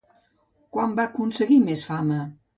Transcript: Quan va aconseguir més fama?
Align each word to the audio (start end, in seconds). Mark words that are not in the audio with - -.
Quan 0.77 0.95
va 1.01 1.05
aconseguir 1.11 1.61
més 1.69 1.87
fama? 1.93 2.21